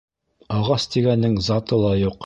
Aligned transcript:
Ағас 0.55 0.87
тигәндең 0.95 1.37
заты 1.51 1.81
ла 1.85 1.97
юҡ. 2.07 2.19